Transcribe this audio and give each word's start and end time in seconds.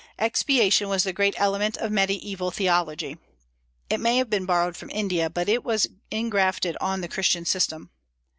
Expiation 0.17 0.89
was 0.89 1.03
the 1.03 1.13
great 1.13 1.35
element 1.39 1.77
of 1.77 1.91
Mediaeval 1.91 2.49
theology. 2.49 3.17
It 3.87 3.99
may 3.99 4.17
have 4.17 4.31
been 4.31 4.47
borrowed 4.47 4.75
from 4.75 4.89
India, 4.89 5.29
but 5.29 5.47
it 5.47 5.63
was 5.63 5.85
engrafted 6.09 6.75
on 6.81 7.01
the 7.01 7.07
Christian 7.07 7.45
system. 7.45 7.91